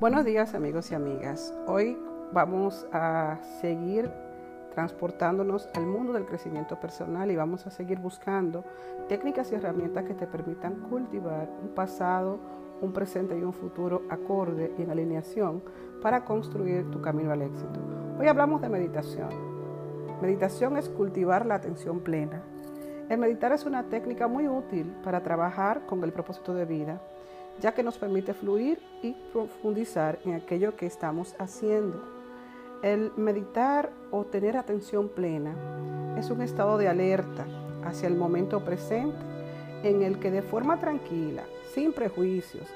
[0.00, 1.52] Buenos días amigos y amigas.
[1.66, 1.94] Hoy
[2.32, 4.10] vamos a seguir
[4.74, 8.64] transportándonos al mundo del crecimiento personal y vamos a seguir buscando
[9.10, 12.38] técnicas y herramientas que te permitan cultivar un pasado,
[12.80, 15.62] un presente y un futuro acorde y en alineación
[16.00, 17.78] para construir tu camino al éxito.
[18.18, 19.28] Hoy hablamos de meditación.
[20.22, 22.42] Meditación es cultivar la atención plena.
[23.10, 27.02] El meditar es una técnica muy útil para trabajar con el propósito de vida
[27.60, 32.02] ya que nos permite fluir y profundizar en aquello que estamos haciendo.
[32.82, 35.54] El meditar o tener atención plena
[36.18, 37.46] es un estado de alerta
[37.84, 39.18] hacia el momento presente
[39.82, 42.66] en el que de forma tranquila, sin prejuicios,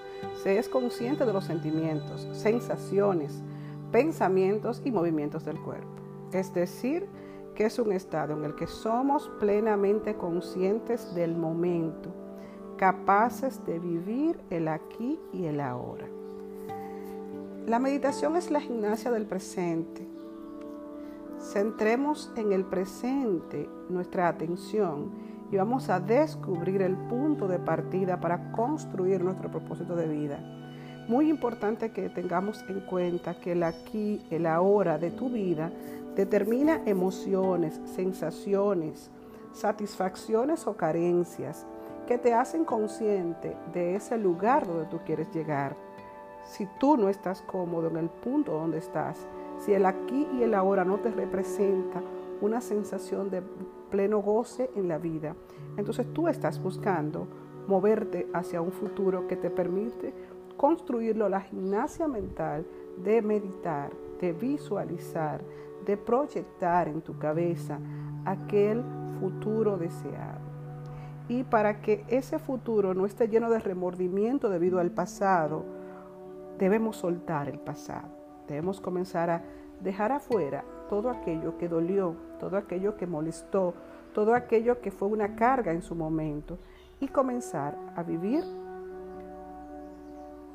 [0.42, 3.42] se es consciente de los sentimientos, sensaciones,
[3.92, 5.88] pensamientos y movimientos del cuerpo.
[6.32, 7.06] Es decir,
[7.54, 12.23] que es un estado en el que somos plenamente conscientes del momento
[12.76, 16.06] capaces de vivir el aquí y el ahora.
[17.66, 20.06] La meditación es la gimnasia del presente.
[21.40, 25.10] Centremos en el presente nuestra atención
[25.50, 30.38] y vamos a descubrir el punto de partida para construir nuestro propósito de vida.
[31.08, 35.70] Muy importante que tengamos en cuenta que el aquí, el ahora de tu vida
[36.16, 39.10] determina emociones, sensaciones,
[39.52, 41.66] satisfacciones o carencias
[42.06, 45.76] que te hacen consciente de ese lugar donde tú quieres llegar.
[46.44, 49.26] Si tú no estás cómodo en el punto donde estás,
[49.58, 52.02] si el aquí y el ahora no te representa
[52.40, 53.42] una sensación de
[53.90, 55.34] pleno goce en la vida,
[55.76, 57.26] entonces tú estás buscando
[57.66, 60.12] moverte hacia un futuro que te permite
[60.56, 62.66] construirlo, la gimnasia mental
[63.02, 63.90] de meditar,
[64.20, 65.40] de visualizar,
[65.86, 67.78] de proyectar en tu cabeza
[68.26, 68.84] aquel
[69.18, 70.53] futuro deseado
[71.28, 75.64] y para que ese futuro no esté lleno de remordimiento debido al pasado,
[76.58, 78.08] debemos soltar el pasado.
[78.46, 79.42] Debemos comenzar a
[79.80, 83.74] dejar afuera todo aquello que dolió, todo aquello que molestó,
[84.12, 86.58] todo aquello que fue una carga en su momento
[87.00, 88.44] y comenzar a vivir.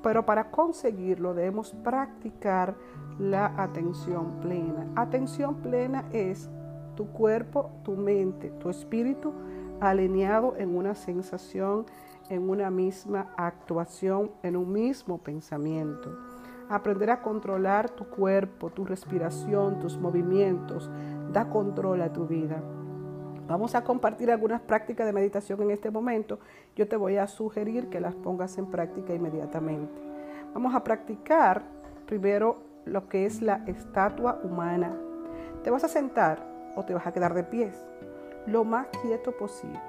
[0.03, 2.75] Pero para conseguirlo debemos practicar
[3.17, 4.87] la atención plena.
[4.95, 6.49] Atención plena es
[6.95, 9.33] tu cuerpo, tu mente, tu espíritu
[9.81, 11.85] alineado en una sensación,
[12.29, 16.17] en una misma actuación, en un mismo pensamiento.
[16.69, 20.89] Aprender a controlar tu cuerpo, tu respiración, tus movimientos,
[21.31, 22.61] da control a tu vida.
[23.47, 26.39] Vamos a compartir algunas prácticas de meditación en este momento.
[26.75, 29.99] Yo te voy a sugerir que las pongas en práctica inmediatamente.
[30.53, 31.63] Vamos a practicar
[32.05, 34.95] primero lo que es la estatua humana.
[35.63, 36.45] Te vas a sentar
[36.75, 37.75] o te vas a quedar de pies
[38.49, 39.79] lo más quieto posible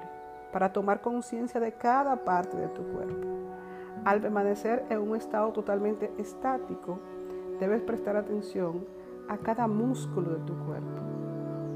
[0.51, 3.27] para tomar conciencia de cada parte de tu cuerpo.
[4.05, 6.99] Al permanecer en un estado totalmente estático,
[7.59, 8.85] debes prestar atención
[9.27, 11.01] a cada músculo de tu cuerpo.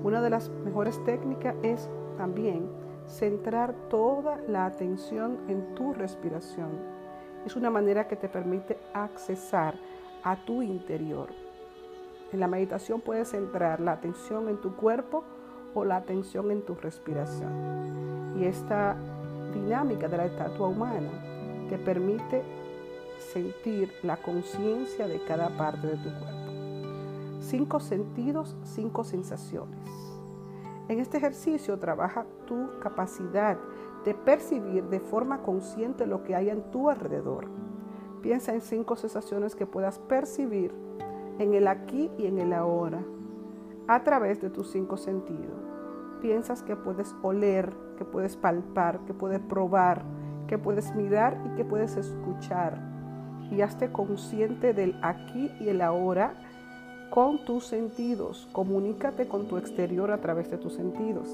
[0.03, 2.69] Una de las mejores técnicas es también
[3.07, 6.69] centrar toda la atención en tu respiración.
[7.45, 9.75] Es una manera que te permite accesar
[10.23, 11.29] a tu interior.
[12.31, 15.23] En la meditación puedes centrar la atención en tu cuerpo
[15.83, 18.35] la atención en tu respiración.
[18.37, 18.95] Y esta
[19.53, 21.09] dinámica de la estatua humana
[21.69, 22.43] te permite
[23.33, 26.45] sentir la conciencia de cada parte de tu cuerpo.
[27.41, 29.79] Cinco sentidos, cinco sensaciones.
[30.87, 33.57] En este ejercicio trabaja tu capacidad
[34.03, 37.47] de percibir de forma consciente lo que hay en tu alrededor.
[38.21, 40.71] Piensa en cinco sensaciones que puedas percibir
[41.39, 43.03] en el aquí y en el ahora
[43.87, 45.64] a través de tus cinco sentidos.
[46.25, 50.01] Piensas que puedes oler, que puedes palpar, que puedes probar,
[50.47, 52.79] que puedes mirar y que puedes escuchar.
[53.51, 56.33] Y hazte consciente del aquí y el ahora
[57.11, 58.49] con tus sentidos.
[58.53, 61.29] Comunícate con tu exterior a través de tus sentidos.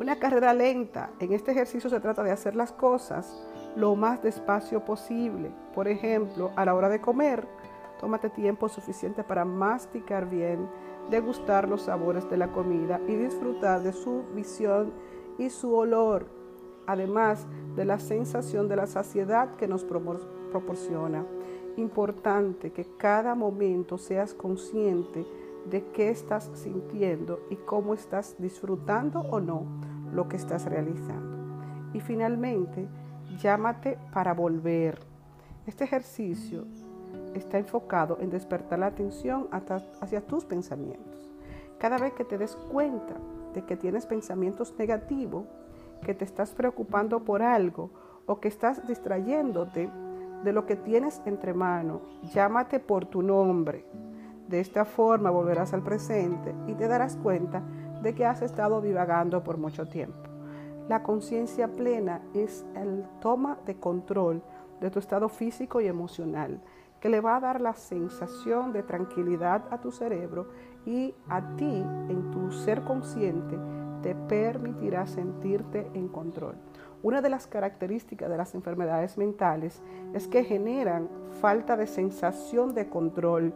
[0.00, 1.10] Una carrera lenta.
[1.20, 3.30] En este ejercicio se trata de hacer las cosas
[3.76, 5.50] lo más despacio posible.
[5.74, 7.46] Por ejemplo, a la hora de comer,
[8.00, 10.68] tómate tiempo suficiente para masticar bien
[11.10, 14.92] degustar los sabores de la comida y disfrutar de su visión
[15.38, 16.26] y su olor,
[16.86, 21.26] además de la sensación de la saciedad que nos proporciona.
[21.76, 25.26] Importante que cada momento seas consciente
[25.68, 29.66] de qué estás sintiendo y cómo estás disfrutando o no
[30.12, 31.38] lo que estás realizando.
[31.92, 32.88] Y finalmente,
[33.38, 35.00] llámate para volver.
[35.66, 36.64] Este ejercicio
[37.34, 39.48] está enfocado en despertar la atención
[40.00, 41.30] hacia tus pensamientos.
[41.78, 43.14] Cada vez que te des cuenta
[43.54, 45.46] de que tienes pensamientos negativos,
[46.02, 47.90] que te estás preocupando por algo
[48.26, 49.90] o que estás distrayéndote,
[50.44, 52.00] de lo que tienes entre manos.
[52.32, 53.84] Llámate por tu nombre.
[54.48, 57.62] De esta forma volverás al presente y te darás cuenta
[58.02, 60.28] de que has estado divagando por mucho tiempo.
[60.88, 64.42] La conciencia plena es el toma de control
[64.80, 66.60] de tu estado físico y emocional,
[67.00, 70.48] que le va a dar la sensación de tranquilidad a tu cerebro
[70.84, 73.58] y a ti en tu ser consciente
[74.02, 76.56] te permitirá sentirte en control.
[77.02, 79.82] Una de las características de las enfermedades mentales
[80.12, 81.08] es que generan
[81.40, 83.54] falta de sensación de control.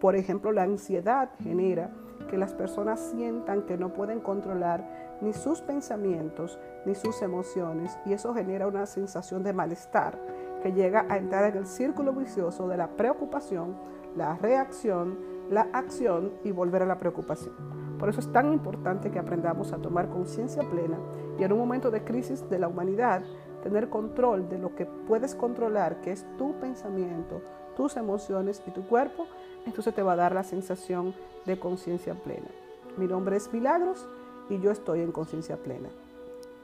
[0.00, 1.90] Por ejemplo, la ansiedad genera
[2.28, 8.12] que las personas sientan que no pueden controlar ni sus pensamientos ni sus emociones y
[8.12, 10.18] eso genera una sensación de malestar
[10.62, 13.76] que llega a entrar en el círculo vicioso de la preocupación,
[14.16, 15.18] la reacción,
[15.50, 17.54] la acción y volver a la preocupación.
[17.98, 20.98] Por eso es tan importante que aprendamos a tomar conciencia plena
[21.38, 23.22] y en un momento de crisis de la humanidad,
[23.62, 27.42] tener control de lo que puedes controlar, que es tu pensamiento,
[27.76, 29.26] tus emociones y tu cuerpo,
[29.66, 31.14] entonces te va a dar la sensación
[31.46, 32.48] de conciencia plena.
[32.96, 34.06] Mi nombre es Milagros
[34.48, 35.88] y yo estoy en conciencia plena.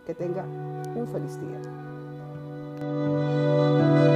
[0.06, 0.44] Que tenga
[0.94, 1.95] un feliz día.
[2.80, 4.15] うん。